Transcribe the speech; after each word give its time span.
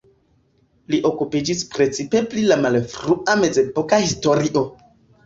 Li 0.93 0.99
okupiĝis 1.09 1.61
precipe 1.75 2.21
pri 2.31 2.45
la 2.53 2.57
malfrua 2.63 3.37
mezepoka 3.43 4.01
historio. 4.05 4.65